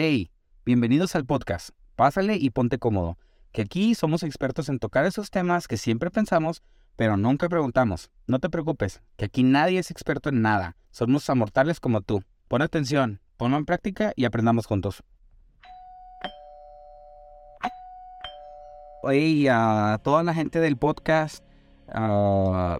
[0.00, 0.30] Hey,
[0.64, 1.70] bienvenidos al podcast.
[1.96, 3.18] Pásale y ponte cómodo,
[3.50, 6.62] que aquí somos expertos en tocar esos temas que siempre pensamos,
[6.94, 8.08] pero nunca preguntamos.
[8.28, 10.76] No te preocupes, que aquí nadie es experto en nada.
[10.92, 12.22] Somos amortales como tú.
[12.46, 15.02] Pon atención, ponlo en práctica y aprendamos juntos.
[19.02, 21.42] Oye, a toda la gente del podcast,
[21.88, 22.76] uh,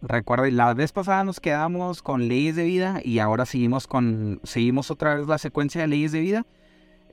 [0.00, 4.90] recuerda, la vez pasada nos quedamos con leyes de vida y ahora seguimos con, seguimos
[4.90, 6.46] otra vez la secuencia de leyes de vida.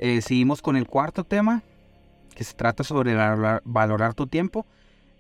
[0.02, 1.62] Eh, seguimos con el cuarto tema,
[2.34, 3.16] que se trata sobre
[3.66, 4.66] valorar, tu tiempo.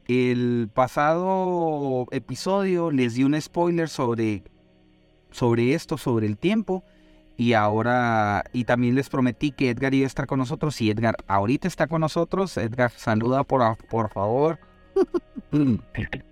[0.07, 4.41] El pasado episodio les di un spoiler sobre,
[5.31, 6.85] sobre esto, sobre el tiempo.
[7.35, 10.79] Y ahora, y también les prometí que Edgar iba a estar con nosotros.
[10.79, 12.55] Y Edgar ahorita está con nosotros.
[12.55, 14.59] Edgar, saluda por, por favor.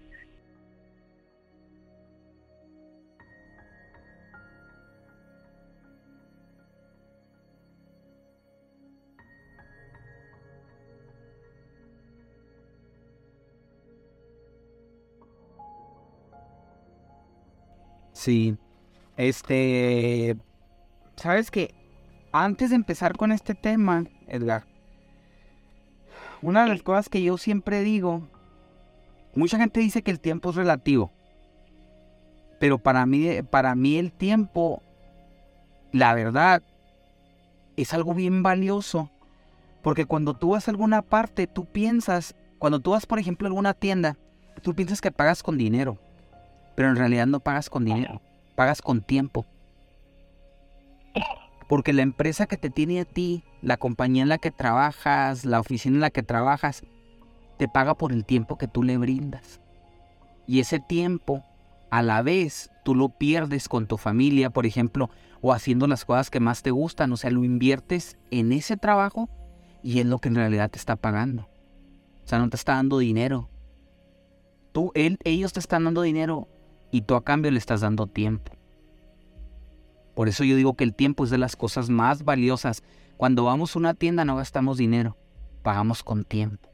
[18.27, 18.57] Sí.
[19.15, 20.35] Este.
[21.15, 21.73] Sabes que
[22.33, 24.65] antes de empezar con este tema, Edgar,
[26.41, 28.27] una de las cosas que yo siempre digo,
[29.33, 31.09] mucha gente dice que el tiempo es relativo,
[32.59, 34.83] pero para mí, para mí el tiempo,
[35.93, 36.61] la verdad,
[37.77, 39.09] es algo bien valioso,
[39.81, 43.51] porque cuando tú vas a alguna parte, tú piensas, cuando tú vas, por ejemplo, a
[43.51, 44.17] alguna tienda,
[44.61, 45.97] tú piensas que pagas con dinero
[46.77, 48.21] pero en realidad no pagas con dinero,
[48.53, 49.47] pagas con tiempo.
[51.67, 55.59] Porque la empresa que te tiene a ti, la compañía en la que trabajas, la
[55.59, 56.83] oficina en la que trabajas,
[57.57, 59.59] te paga por el tiempo que tú le brindas.
[60.45, 61.43] Y ese tiempo,
[61.89, 65.09] a la vez, tú lo pierdes con tu familia, por ejemplo,
[65.41, 67.11] o haciendo las cosas que más te gustan.
[67.11, 69.29] O sea, lo inviertes en ese trabajo
[69.81, 71.49] y es lo que en realidad te está pagando.
[72.23, 73.49] O sea, no te está dando dinero.
[74.73, 76.47] Tú, él, ellos te están dando dinero
[76.97, 78.51] y tú a cambio le estás dando tiempo.
[80.15, 82.81] Por eso yo digo que el tiempo es de las cosas más valiosas.
[83.17, 85.15] Cuando vamos a una tienda no gastamos dinero,
[85.61, 86.69] pagamos con tiempo.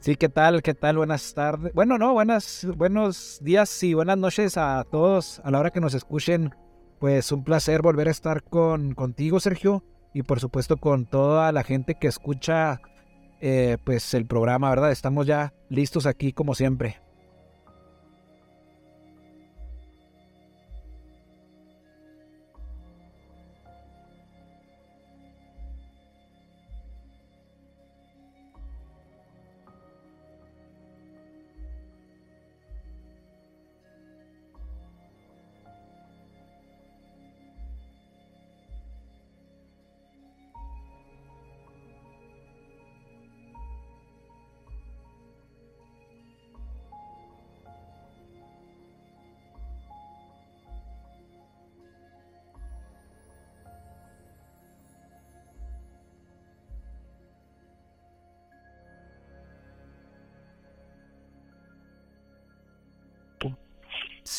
[0.00, 0.62] Sí, ¿qué tal?
[0.62, 0.96] ¿Qué tal?
[0.96, 1.74] Buenas tardes.
[1.74, 5.92] Bueno, no, buenas, buenos días y buenas noches a todos a la hora que nos
[5.92, 6.54] escuchen.
[6.98, 9.84] Pues un placer volver a estar con contigo, Sergio,
[10.14, 12.80] y por supuesto con toda la gente que escucha
[13.42, 14.90] eh, pues el programa, ¿verdad?
[14.90, 16.99] Estamos ya listos aquí como siempre.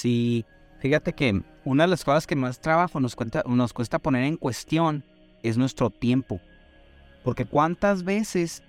[0.02, 0.46] Sí,
[0.80, 5.04] fíjate que una de las cosas que más trabajo nos, nos cuesta poner en cuestión
[5.44, 6.42] es nuestro tiempo.
[7.24, 8.64] Porque cuántas veces,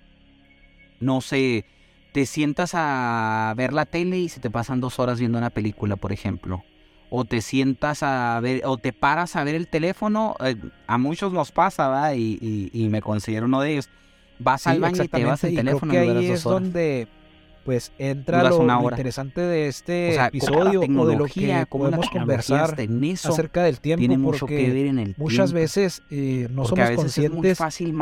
[0.99, 1.65] no sé,
[2.11, 5.95] te sientas a ver la tele y se te pasan dos horas viendo una película,
[5.95, 6.63] por ejemplo.
[7.09, 10.35] O te sientas a ver, o te paras a ver el teléfono.
[10.39, 10.55] Eh,
[10.85, 12.13] a muchos nos pasa, ¿verdad?
[12.15, 13.89] Y, me considero uno de ellos.
[14.37, 17.07] Vas al baño y te vas al teléfono y, ahí es donde
[17.63, 22.75] pues entra lo, interesante de este episodio o de lo que podemos conversar
[23.23, 27.51] acerca del tiempo tiene mucho que ver en el muchas veces eh, no somos conscientes
[27.51, 27.93] es fácil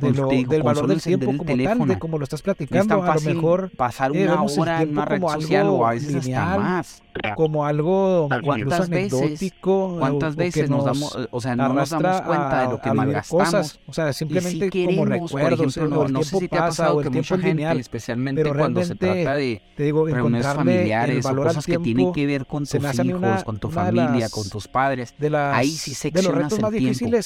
[0.00, 3.70] malgastarlo del valor del tiempo como tal, de como lo estás platicando, a lo mejor
[3.70, 7.02] pasar una hora en una red social o a veces lineal, más.
[7.34, 9.96] Como algo incluso anecdótico.
[9.98, 13.46] ¿Cuántas veces nos damos, o sea, no nos damos cuenta de lo que malgastamos?
[13.46, 17.36] Cosas, o sea, simplemente como recuerdos, ejemplo, no, sé si te ha pasado que mucha
[17.36, 22.12] gente, lineal, especialmente cuando se trata de te digo, reuniones familiares o cosas que tienen
[22.12, 26.70] que ver con tus hijos, con tu familia, con tus padres, ahí sí seccionas el
[26.70, 27.16] tiempo.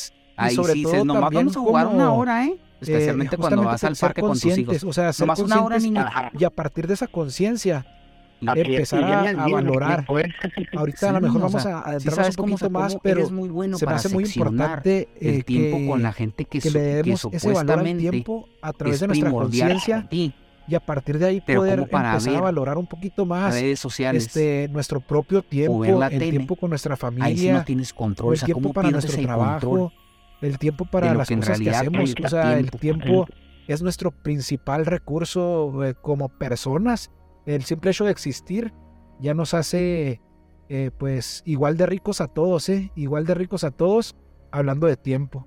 [0.45, 2.57] Ahí sobre sí todo nomás vamos a jugar una hora, ¿eh?
[2.81, 4.91] Especialmente cuando justamente vas al parque con tus conscientes, hijos.
[4.91, 6.31] O sea, ser Nomás una hora, conscientes niño.
[6.39, 7.85] Y a partir de esa conciencia,
[8.41, 10.07] empezar a- a valorar.
[10.09, 10.33] bien,
[10.75, 12.71] ahorita a lo Sí, mejor o vamos sea, a sí adentrarnos sabes un cómo, poquito
[12.71, 15.87] más, cómo pero eres muy bueno se me hace muy importante el eh, tiempo que,
[15.87, 19.01] con la gente que, que le que demos ese valor al tiempo a través es
[19.01, 20.09] de nuestra primordial conciencia
[20.67, 23.53] y a partir de ahí Pero poder como para empezar a valorar un poquito más
[23.53, 24.25] redes sociales.
[24.27, 27.97] este nuestro propio tiempo, el tele, tiempo con nuestra ahí sí familia, no tienes o
[27.97, 28.29] control.
[28.31, 29.93] O el sea, tiempo ¿cómo para nuestro el trabajo, control?
[30.41, 32.15] El tiempo para las que cosas que hacemos.
[32.25, 33.05] O sea, el tiempo.
[33.05, 33.27] tiempo
[33.69, 37.11] es nuestro principal recurso eh, como personas.
[37.47, 38.73] El simple hecho de existir
[39.21, 40.21] ya nos hace
[40.69, 42.93] eh, pues igual de ricos a todos, ¿eh?
[42.95, 44.17] Igual de ricos a todos
[44.51, 45.47] hablando de tiempo.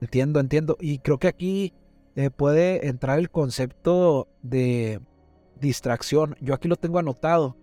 [0.00, 0.76] Entiendo, entiendo.
[0.80, 1.72] Y creo que aquí
[2.16, 5.00] eh, puede entrar el concepto de
[5.60, 6.36] distracción.
[6.40, 7.56] Yo aquí lo tengo anotado.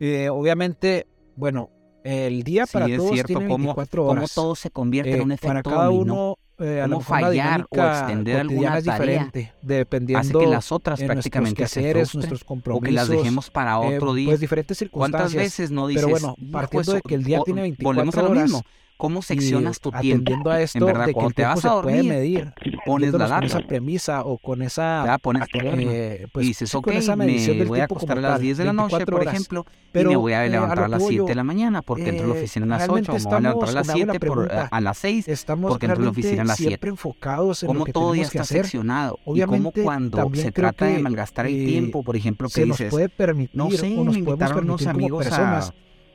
[0.00, 1.06] Eh, obviamente,
[1.36, 1.70] bueno,
[2.04, 4.34] el día Sí, para es todos cierto, tiene cómo- 24 Cómo horas.
[4.34, 6.02] todo se convierte Eh, en un para efecto cada dominó.
[6.14, 10.72] uno, eh, a lo Cómo fallar o extender alguna tarea diferente, Hace dependiendo que las
[10.72, 14.14] otras de prácticamente se quehaceres, frustren nuestros o compromisos, que las dejemos para eh, otro
[14.14, 14.28] día.
[14.28, 15.42] pues diferentes ¿Cuántas circunstancias.
[15.42, 16.04] veces no dices?
[16.04, 18.30] Pero bueno, "Hijo, partiendo eso- de que el día o- tiene Volvemos 24 a lo
[18.30, 18.62] horas mismo.
[18.98, 20.22] ¿Cómo y seccionas tu tiempo?
[20.22, 22.52] atendiendo a esto verdad, de que cuando el te vas a puede dormir, medir,
[22.86, 23.46] Pones la yéndonos con alarma.
[23.46, 25.82] esa premisa o con esa Ya pones alarma.
[25.82, 28.64] eh, pues, y dices, ok, esa me voy a acostar a las tal, 10 de
[28.64, 29.34] la noche, 24 por horas.
[29.34, 31.26] ejemplo, Pero, y me voy a eh, levantar lo a las que voy 7 yo,
[31.26, 33.34] de la mañana porque entro a la eh, oficina a las realmente 8, me voy
[33.36, 35.86] a levantar a las estamos- me hago la 7 por, a las 6, Estamos porque
[35.86, 36.68] entro a la oficina a las 7.
[36.70, 38.62] siempre enfocados en lo Cómo que todo ya que está hacer.
[38.62, 39.18] seccionado.
[39.34, 42.66] y cómo cuando se trata de que, malgastar el eh, tiempo, por ejemplo, que se
[42.66, 45.72] nos dices, puede permitir no sé, me invitaron unos amigos a,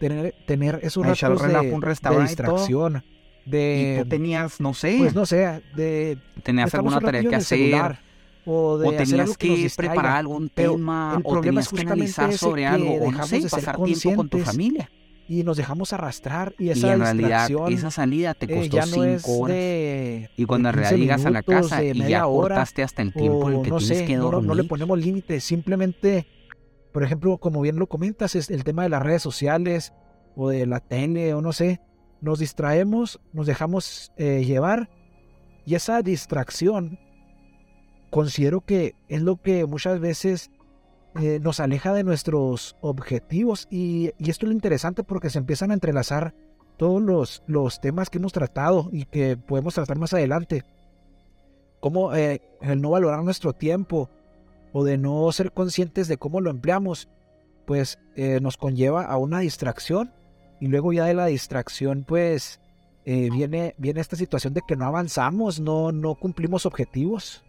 [0.09, 3.03] tener, tener esos a echar ratos relajo de, un de restaurante y distracción,
[3.45, 7.35] y de, tú tenías, no sé, pues no sé, de tenías alguna un tarea que
[7.35, 7.99] hacer, celular,
[8.45, 11.67] o de o hacer tenías algo que, que preparar algún tema, el o problema tenías
[11.67, 14.89] es que analizar sobre algo, o no sé, pasar tiempo con tu familia.
[15.27, 18.85] y nos dejamos arrastrar y Y esa en realidad esa salida te eh, costó ya
[18.85, 19.55] no es 5 horas.
[19.55, 23.01] de, Y cuando en realidad 15 llegas a la casa y ya hora, cortaste hasta
[23.01, 24.47] el tiempo en el o que no tienes sé, que no, dormir.
[24.47, 26.25] no le ponemos límites, simplemente,
[26.91, 29.93] por ejemplo, como bien lo comentas, es el tema de las redes sociales
[30.35, 31.81] o de la tele o no sé,
[32.21, 34.89] nos distraemos, nos dejamos eh, llevar
[35.65, 36.99] y esa distracción
[38.09, 40.51] considero que es lo que muchas veces
[41.15, 45.71] eh, nos aleja de nuestros objetivos y, y esto es lo interesante porque se empiezan
[45.71, 46.33] a entrelazar
[46.77, 50.63] todos los, los temas que hemos tratado y que podemos tratar más adelante.
[51.79, 54.09] Como eh, el no valorar nuestro tiempo
[54.73, 57.09] o de no ser conscientes de cómo lo empleamos,
[57.65, 60.13] pues eh, nos conlleva a una distracción
[60.59, 62.59] y luego ya de la distracción pues
[63.05, 67.43] eh, viene, viene esta situación de que no avanzamos, no, no cumplimos objetivos.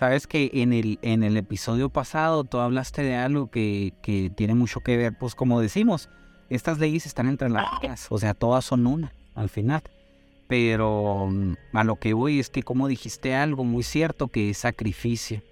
[0.00, 4.54] Sabes que en el, en el episodio pasado tú hablaste de algo que, que tiene
[4.54, 6.08] mucho que ver, pues como decimos,
[6.48, 7.66] estas leyes están entre las
[8.08, 9.82] o sea, todas son una al final.
[10.48, 14.56] Pero mm, a lo que voy es que como dijiste algo muy cierto, que es
[14.56, 15.42] sacrificio.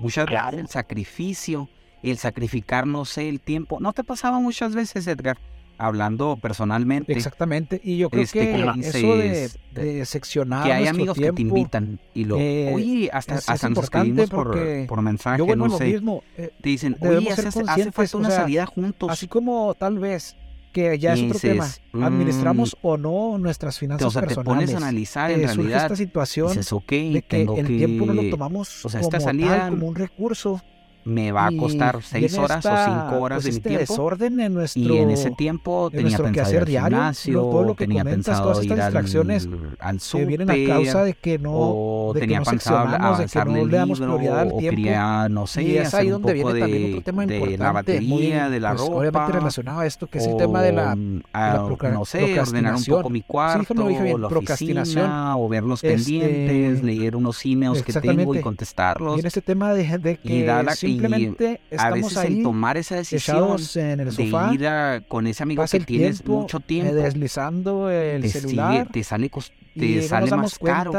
[0.00, 1.68] Muchas veces el sacrificio,
[2.02, 3.78] el sacrificar, no sé, el tiempo.
[3.78, 5.38] ¿No te pasaba muchas veces, Edgar?
[5.78, 7.12] Hablando personalmente.
[7.12, 11.42] Exactamente, y yo creo este, que, eso de, de, seccionar que hay amigos que te
[11.42, 15.68] invitan y lo, eh, oye, hasta, es, hasta nos escribimos por, por mensaje, yo, bueno,
[15.68, 19.10] no sé, mismo, eh, te dicen, oye, hace, hace, falta una salida juntos.
[19.10, 20.36] Así como tal vez
[20.76, 21.66] que ya es otro tema.
[22.02, 24.66] ¿Administramos mm, o no nuestras finanzas o sea, personales?
[24.66, 25.84] te pones a analizar en realidad.
[25.84, 29.24] esta situación dices, okay, de que el tiempo no lo tomamos o sea, esta como,
[29.30, 30.62] salida, tal, como un recurso
[31.06, 33.92] me va a costar seis horas o cinco horas pues de mi este tiempo.
[33.92, 37.86] desorden en nuestro y en ese tiempo tenía pensado ir al gimnasio, todo lo que
[37.86, 41.52] tenía pensado todas estas ir distracciones al, al super, vienen a causa de que no
[41.54, 45.76] o de tenía que pensado de que no prioridad al o quería, no sé, y
[45.78, 48.70] es ahí donde viene de, también otro tema de importante, la batería, muy, de la
[48.70, 48.96] pues, ropa.
[48.96, 52.38] Obviamente relacionado a esto, que es el tema de la, de la procra no sé,
[52.40, 57.14] ordenar un poco mi cuarto, sí, dije bien, la oficina, o ver los pendientes, leer
[57.14, 59.16] unos emails que tengo y contestarlos.
[59.16, 64.48] Y en ese tema de que simplemente estamos el tomar esa decisión en el sofá,
[64.48, 68.72] de ir a, con ese amigo que tienes tiempo, mucho tiempo, deslizando el te celular,
[68.72, 69.30] sigue, te sale,
[69.78, 70.92] te sale más caro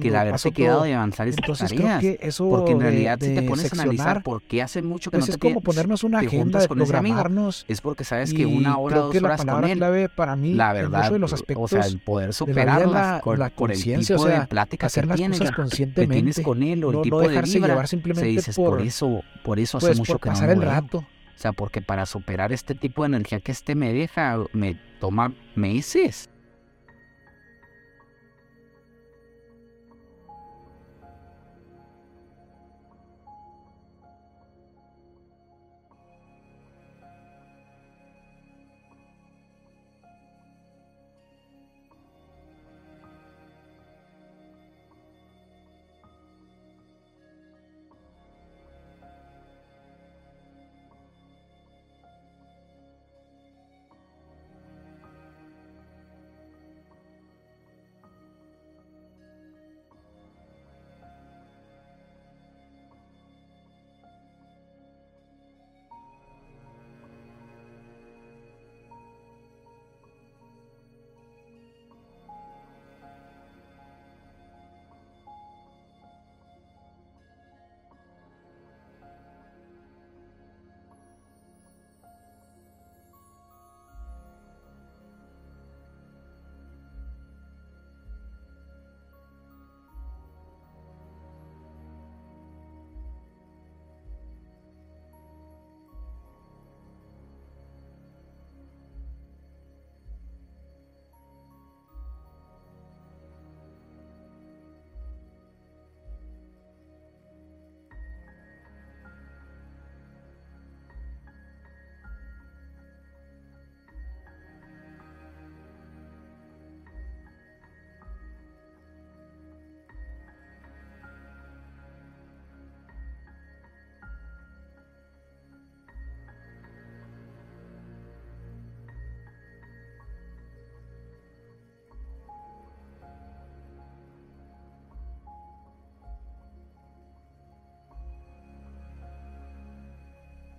[0.00, 2.02] que el haberte quedado de avanzar estas tareas.
[2.20, 5.18] Eso porque en realidad de, si te pones a analizar por qué hace mucho que
[5.18, 8.46] pues no es te como ponernos una agenda de con programarnos es porque sabes que
[8.46, 11.70] una hora dos horas con él clave para mí la verdad de los o aspectos
[11.70, 14.46] sea el poder de la vida superar es la, por el tipo o sea, de
[14.46, 17.16] plática hacer que las tienes cosas que conscientemente, tienes con él o el no, tipo
[17.16, 19.98] no de dejarse vibra llevar se simplemente dices por, por eso por eso hace pues,
[19.98, 20.98] mucho por que pasar el rato.
[20.98, 25.32] o sea porque para superar este tipo de energía que este me deja me toma
[25.54, 26.28] meses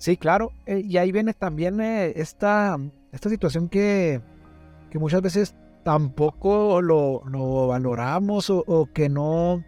[0.03, 0.51] Sí, claro.
[0.65, 2.77] eh, y ahí viene también eh, esta,
[3.13, 4.19] esta situación que,
[4.91, 5.55] que muchas veces
[5.85, 9.63] tampoco lo, lo valoramos o, o que no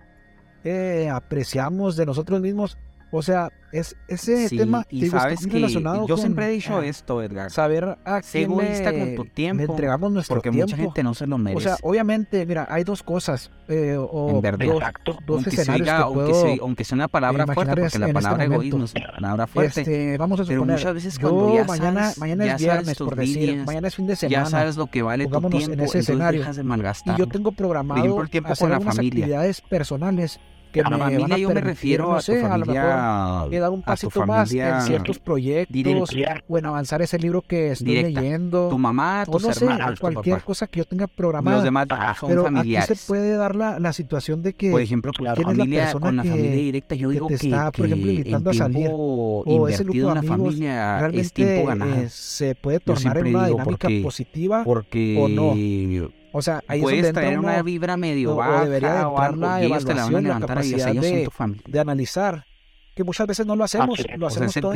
[0.65, 2.77] eh, apreciamos de nosotros mismos.
[3.13, 6.45] O sea, es ese Sí, tema y digo, está sabes que relacionado yo con, siempre
[6.47, 7.51] he dicho eh, esto, Edgar.
[7.51, 10.67] saber a quién egoísta con tu le tiempo, entregamos nuestro porque tiempo.
[10.71, 11.63] mucha gente no se lo O merece.
[11.63, 14.65] sea, obviamente, mira, hay dos cosas eh, o en verdad,
[15.03, 17.99] dos, dos aunque, se diga- que aunque, puedo se- aunque sea una palabra fuerte, porque
[17.99, 18.53] la este palabra momento.
[18.55, 21.63] egoísmo es una palabra fuerte, Este, vamos a pero suponer, muchas veces cuando yo ya
[21.65, 24.77] mañana, sabes, mañana ya es viernes, por decir, mañana es fin de semana, ya sabes
[24.77, 26.39] lo que vale tu pongámonos en tiempo, ese entonces escenario.
[26.41, 30.39] dejas de y yo tengo programado tiempo hacer algunas actividades personales
[30.75, 32.65] que a me van familia a yo me refiero no a sé, tu a lo
[32.65, 36.43] mejor familia, he dado un a tu pasito más en familia ciertos proyectos directa.
[36.47, 38.21] o en avanzar ese libro que estoy Directa.
[38.21, 40.45] leyendo tu mamá, o tus no sé, hermanos, tu cualquier papá.
[40.45, 41.63] cosa que yo tenga Los programada.
[41.63, 41.87] demás
[42.19, 42.89] son Pero familiares.
[42.89, 45.63] aquí se puede dar la, la situación de que Por ejemplo, la ¿quién es la
[45.63, 48.07] familia, persona con la que- familia directa, yo que digo te que, está, por ejemplo,
[48.07, 48.89] que invitando a salir?
[48.91, 51.95] o ese grupo de la amigos familia es realmente tiempo ganado.
[51.95, 55.53] eh, se puede tornar en una dinámica positiva o no.
[56.37, 59.09] O sea, ahí Puedes es donde traer una vibra medio o baja debería de o
[59.11, 60.25] entrar algo, la te evaluación,
[61.05, 61.29] y de-
[61.65, 62.45] de analizar,
[62.93, 64.03] que muchas veces no lo hacemos, sí.
[64.17, 64.71] lo O sea, hacemos todo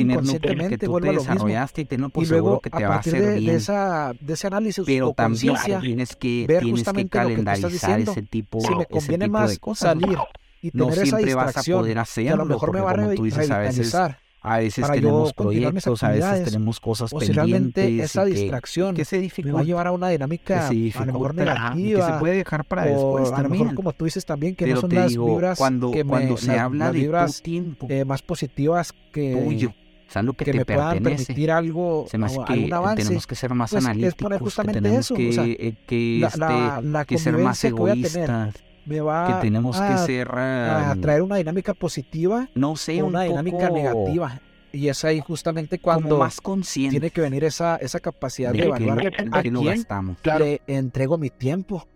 [0.69, 2.99] que tú te desarrollaste y tenlo por Y seguro luego, que a te va a
[2.99, 7.17] hacer de, esa, de ese análisis Pero o también tienes que, ver tienes que justamente
[7.21, 8.11] lo que tú estás calendarizar diciendo.
[8.13, 9.79] ese tipo, si me ese conviene tipo más de cosas.
[9.99, 10.17] salir
[10.61, 12.95] y no tener esa vas a poder que a hacerlo, lo mejor me va a
[12.95, 16.79] como re- tú dices, a veces, revitalizar, a veces para tenemos proyectos, a veces tenemos
[16.79, 19.91] cosas o si realmente esa y que- distracción que se me va a llevar a
[19.91, 22.65] una que dinámica se a lo mejor dificulta, ajá, y que se negativa, puede dejar
[22.65, 25.57] para después a lo mejor como tú dices también que no son las digo, vibras
[25.57, 28.93] cuando, que me, cuando se las- habla las de vibras tu tiempo eh, más positivas
[29.11, 32.39] que, tuyo, o sea, lo que, que te me puedan permitir algo, se me hace
[32.39, 33.03] o que algún avance.
[33.03, 35.45] tenemos que ser más pues, es poner analíticos, que justamente tenemos eso, o que, sea,
[35.45, 38.53] eh, que, la, este, la, la que ser más que egoístas,
[38.89, 43.09] me va que tenemos que a, ser, a traer una dinámica positiva no sé, un
[43.09, 44.41] una dinámica poco negativa.
[44.71, 48.57] Y es ahí justamente como cuando más consciente tiene que venir esa, esa capacidad de
[48.57, 50.17] de que, evaluar a que quién gastamos.
[50.21, 50.45] Claro.
[50.45, 51.87] le entrego mi tiempo.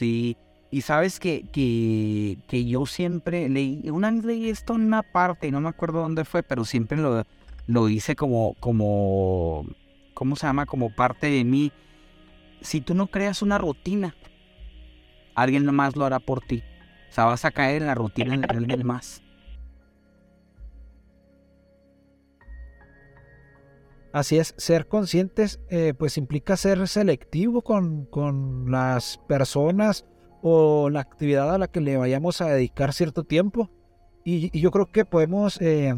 [0.00, 0.38] Sí,
[0.70, 5.50] y sabes que, que, que yo siempre leí, una vez leí esto en una parte,
[5.50, 7.26] no me acuerdo dónde fue, pero siempre lo,
[7.66, 9.66] lo hice como, como,
[10.14, 10.64] ¿cómo se llama?
[10.64, 11.70] Como parte de mí.
[12.62, 14.14] Si tú no creas una rutina,
[15.34, 16.62] alguien más lo hará por ti.
[17.10, 19.22] O sea, vas a caer en la rutina de alguien más.
[24.12, 30.04] Así es, ser conscientes eh, pues implica ser selectivo con, con las personas
[30.42, 33.70] o la actividad a la que le vayamos a dedicar cierto tiempo.
[34.24, 35.94] Y, yo creo que podemos, eh,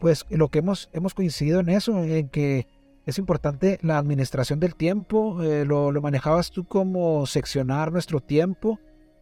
[0.00, 2.66] pues lo que hemos, hemos coincidido en eso, en que
[3.04, 5.42] es importante la administración del tiempo.
[5.42, 8.78] eh, lo, lo manejabas tú como seccionar nuestro tiempo.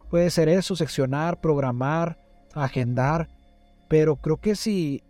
[0.09, 2.17] Puede ser eso, seccionar, programar,
[2.53, 3.27] agendar.
[3.89, 5.03] Pero creo que si,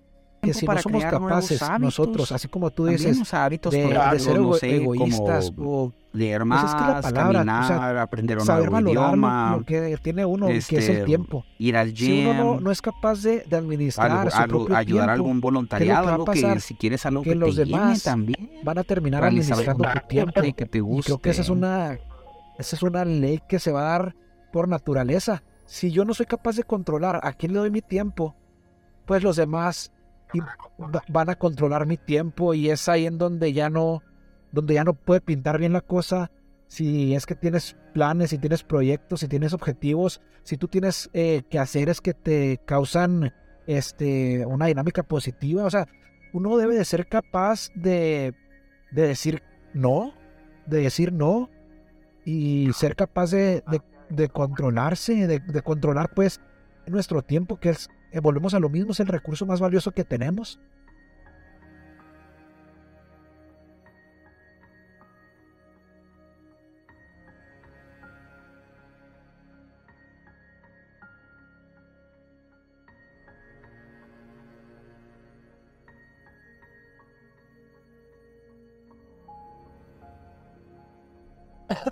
[0.47, 1.81] que si no para somos crear nuevos capaces hábitos.
[1.81, 5.93] nosotros, así como tú dices, los hábitos de, por- de ser no sé, egoístas o
[6.13, 8.95] leer pues más, es que la palabra, o sea, caminar, aprender un saber nuevo valorar
[8.95, 11.45] lo- idioma, lo, que tiene uno, que es este, el tiempo.
[11.59, 14.75] ir al Si gym, uno no, no es capaz de, de administrar algo- su propio
[14.75, 16.55] ayudar a tiempo, algún voluntariado, a algo pasar?
[16.55, 19.99] que si quieres algo Que que, los te demás también, van a terminar administrando tu
[20.09, 20.41] tiempo.
[20.41, 21.05] que te Y guste.
[21.11, 21.99] creo que esa es una,
[22.57, 24.15] esa es una ley que se va a dar
[24.51, 25.43] por naturaleza.
[25.65, 28.33] Si yo no soy capaz de controlar a quién le doy mi tiempo,
[29.05, 29.91] pues los demás
[30.33, 34.03] y- va- van a controlar mi tiempo y es ahí en donde ya no,
[34.51, 36.31] donde ya no puede pintar bien la cosa.
[36.67, 41.43] Si es que tienes planes, si tienes proyectos, si tienes objetivos, si tú tienes eh,
[41.49, 43.33] quehaceres que te causan
[43.67, 45.87] este, una dinámica positiva, o sea,
[46.33, 48.33] uno debe de ser capaz de,
[48.91, 50.13] de decir no,
[50.65, 51.49] de decir no
[52.25, 56.39] y ser capaz de, de- de controlarse, de controlar pues
[56.85, 60.03] nuestro tiempo, que es, eh, volvemos a lo mismo, es el recurso más valioso que
[60.03, 60.59] tenemos.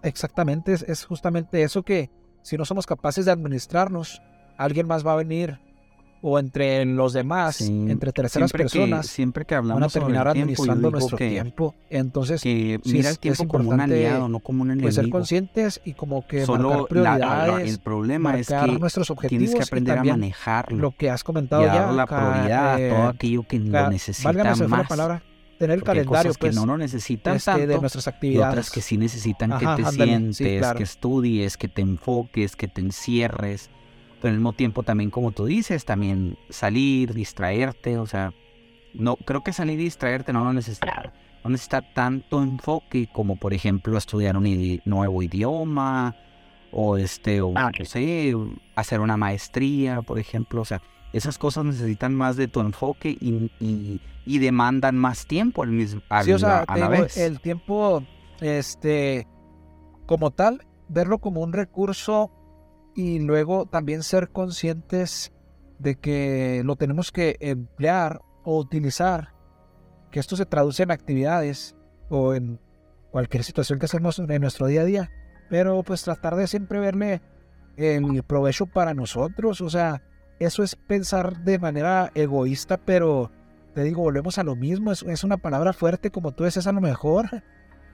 [0.03, 2.09] Exactamente, es, es justamente eso que
[2.41, 4.21] si no somos capaces de administrarnos,
[4.57, 5.59] alguien más va a venir
[6.27, 9.93] o entre los demás, Sí, entre terceras siempre personas, que, siempre que van a hablamos
[9.93, 11.75] sobre terminar el tiempo, administrando digo nuestro que, tiempo.
[11.91, 14.85] Entonces, que mira el tiempo es como un aliado, no como un enemigo.
[14.87, 18.77] pues ser conscientes y como que Solo marcar la- la- prioridades, el problema es que
[18.79, 21.91] nuestros objetivos tienes que y aprender a manejarlo lo que has y comentado a ya.
[21.91, 24.87] la prioridad eh, todo aquello que lo necesita fue la más.
[24.87, 25.21] palabra,
[25.59, 28.09] tener el porque calendario cosas que pues, no lo necesitan este, de tanto nuestras y
[28.09, 28.51] actividades.
[28.51, 30.77] otras que sí necesitan Ajá, que te ándale, sientes, sí, claro.
[30.77, 33.69] que estudies, que te enfoques, que te encierres.
[34.25, 38.33] Pero al mismo tiempo también, como tú dices, también salir, distraerte, o sea,
[38.95, 43.53] no creo que salir y distraerte no lo necesita, no necesita tanto enfoque como por
[43.53, 46.15] ejemplo estudiar un idi- nuevo idioma
[46.71, 48.33] o este o Ah, no sé,
[48.73, 50.81] hacer una maestría, por ejemplo, o sea,
[51.13, 56.01] esas cosas necesitan más de tu enfoque y, y- y demandan más tiempo al mismo
[56.09, 57.15] a, Sí, o sea, a te la digo, vez.
[57.17, 58.01] el tiempo,
[58.41, 59.27] este,
[60.07, 62.31] como tal, verlo como un recurso
[62.95, 65.33] y luego también ser conscientes
[65.79, 69.33] de que lo tenemos que emplear o utilizar,
[70.11, 71.75] que esto se traduce en actividades
[72.09, 72.59] o en
[73.11, 75.11] cualquier situación que hacemos en nuestro día a día,
[75.49, 77.21] pero pues tratar de siempre verle
[77.75, 80.01] el provecho para nosotros, o sea,
[80.39, 83.31] eso es pensar de manera egoísta, pero
[83.73, 86.71] te digo, volvemos a lo mismo, es, es una palabra fuerte como tú dices a
[86.71, 87.43] lo mejor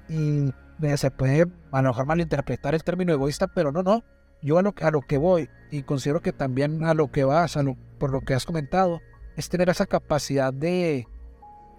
[0.07, 0.53] y
[0.95, 4.03] se puede a lo mejor malinterpretar el término egoísta, pero no, no,
[4.41, 7.57] yo a lo, a lo que voy y considero que también a lo que vas,
[7.57, 8.99] a lo- por lo que has comentado,
[9.37, 11.05] es tener esa capacidad de,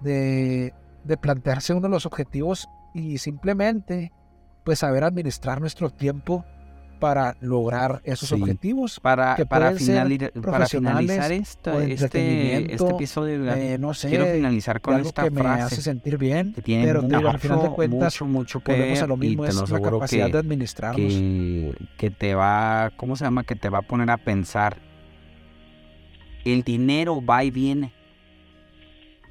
[0.00, 0.72] de,
[1.04, 4.12] de plantearse uno de los objetivos y simplemente
[4.64, 6.44] pues saber administrar nuestro tiempo
[7.02, 8.34] para lograr esos Sí.
[8.36, 9.00] objetivos.
[9.00, 14.80] para, que para, finali- para finalizar esta- este, este episodio, Eh, no sé, quiero finalizar
[14.80, 17.58] con esta que me frase hace sentir bien, que tiene pero te digo, al final
[17.58, 20.38] de mucho, cuentas, mucho, mucho a lo mismo, y te es la capacidad que, de
[20.38, 21.12] administrarnos.
[21.12, 23.42] que, que te va, ¿cómo se llama?
[23.44, 24.76] Que te va a poner a pensar.
[26.44, 27.92] El dinero va y viene,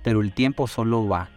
[0.03, 1.29] pero el tiempo solo va.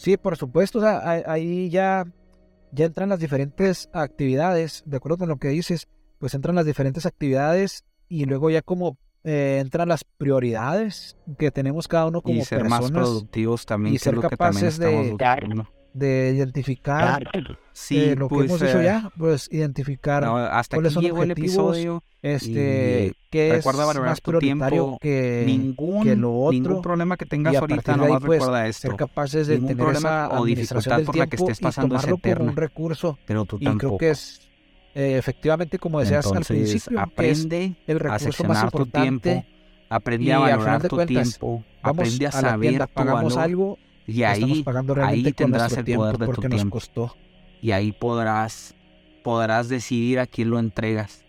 [0.00, 2.06] Sí, por supuesto, o sea, ahí- ya,
[2.72, 7.04] ya entran las diferentes actividades, de acuerdo con lo que dices, pues entran las diferentes
[7.04, 12.44] actividades y luego ya como eh, entran las prioridades que tenemos cada uno como y
[12.46, 15.70] ser más productivos también, y que ser es lo que también capaces de- estamos buscando.
[15.92, 17.28] De identificar
[17.72, 20.94] Sí, eh, lo que pues, hemos dicho eh, ya, pues identificar no, hasta cuáles aquí
[20.94, 22.02] son llegó el episodio.
[22.22, 27.16] este y qué es más tu prioritario tiempo, que, ningún, que lo otro, ningún problema
[27.16, 28.96] que tengas a ahorita, ahí, nomás pues, recuerda ser esto.
[28.96, 32.50] capaces de Ningún tener problema esa o dificultad por la que estés pasando es eterna.
[32.50, 33.78] un recurso Pero tú y tampoco.
[33.78, 34.40] creo que es
[34.94, 38.70] eh, efectivamente como decías al Entonces, principio que es aprende el a recurso más seccionar
[38.72, 39.44] tu importante tiempo,
[39.88, 43.44] aprende a al valorar tu cuentas, tiempo, aprende a a saber tienda, tu pagamos valor
[43.44, 46.70] algo y estamos ahí, pagando ahí realmente tendrás el tiempo poder de tu nos tiempo.
[46.76, 47.16] costó.
[47.62, 48.74] Y ahí podrás
[49.22, 51.24] podrás decidir a quién lo entregas.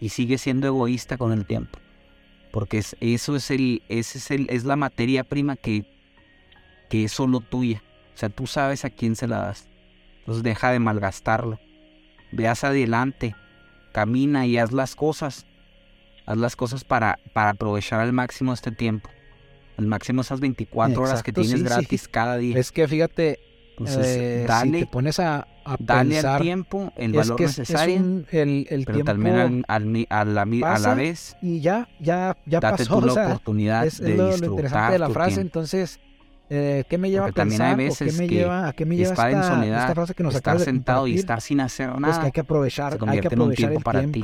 [0.00, 1.78] Y sigue siendo egoísta con el tiempo.
[2.50, 5.84] Porque es- eso es el ese es el es la materia prima que
[6.90, 7.82] que es solo tuya.
[8.14, 9.68] O sea tú sabes a quién se la das.
[10.20, 11.58] Entonces deja de malgastarlo.
[12.32, 13.34] Ve hacia adelante.
[13.92, 15.46] Camina y haz las cosas.
[16.26, 19.08] Haz las cosas para para aprovechar al máximo este tiempo
[19.76, 21.64] al máximo esas 24 horas que tienes sí, sí.
[21.64, 23.38] gratis cada día es que fíjate
[23.70, 27.44] entonces eh, si te pones a, a dale pensar al tiempo el es valor que
[27.44, 30.94] es, es necesario, un- el, el pero tiempo también al, al mi- a, la, a
[30.94, 34.24] vez y ya ya ya date pasó tú la o sea, oportunidad es, de lo,
[34.24, 35.40] lo disfrutar interesante de la frase tiempo.
[35.58, 36.00] entonces
[36.50, 38.68] eh, ¿qué me lleva Porque a también hay pensar o qué veces me que lleva
[38.68, 41.14] a qué me lleva estar en esta, soledad, esta frase que nos estar sentado y
[41.14, 44.02] estar sin hacer pues que nada hay que aprovechar, hay que aprovechar tiempo el para
[44.12, 44.22] ti.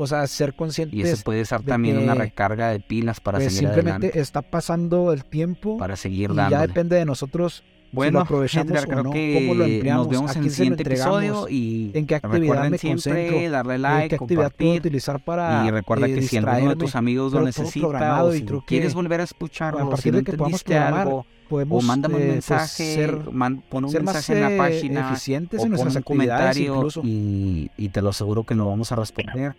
[0.00, 3.52] O sea, ser y conscientes eso puede ser también una recarga de pilas para pues,
[3.52, 6.68] seguir simplemente adelante, está pasando el tiempo para seguir y ya dándole.
[6.68, 10.36] depende de nosotros Bueno, aprovechamos Edgar, o creo no, que cómo lo empleamos, nos vemos
[10.36, 14.14] en el lo siguiente episodio y en qué actividad me siempre concentro, darle like, qué
[14.22, 18.22] actividad puedo utilizar para y recuerda eh, que si alguno de tus amigos lo necesita
[18.24, 20.30] o y si creo quieres volver a escucharlo, a o si partir no de que
[20.32, 24.14] entendiste algo, podemos o mándame un eh, pues, mensaje, ser, man- pon un ser más
[24.14, 27.00] mensaje en la eh, página eficientes o en pon nuestras un actividades comentario incluso.
[27.04, 29.56] y, y te lo aseguro que lo vamos a responder.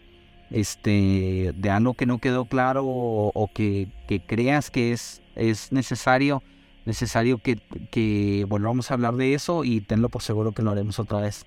[0.52, 3.90] Este, de algo que no quedó claro o, que,
[4.26, 6.42] creas que es, es necesario,
[6.86, 7.58] necesario que,
[7.92, 11.46] que volvamos a hablar de eso y tenlo por seguro que lo haremos otra vez.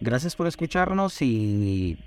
[0.00, 1.98] Gracias por escucharnos y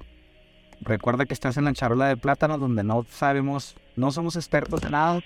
[0.82, 4.92] recuerda que estás en la charola de plátano donde no sabemos, no somos expertos en
[4.92, 5.22] nada,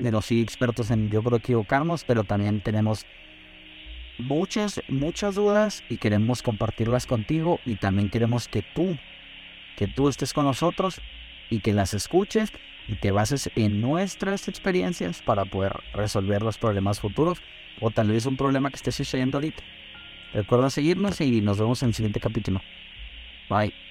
[0.00, 3.06] pero sí expertos en yo creo equivocarnos, pero también tenemos
[4.18, 8.96] muchas, muchas dudas y queremos compartirlas contigo y también queremos que tú,
[9.76, 11.00] que tú estés con nosotros
[11.50, 12.52] y que las escuches
[12.88, 17.42] y te bases en nuestras experiencias para poder resolver los problemas futuros
[17.80, 19.62] o tal vez un problema que estés sucediendo ahorita.
[20.32, 22.60] Recuerda seguirnos y nos vemos en el siguiente capítulo.
[23.48, 23.83] Bye.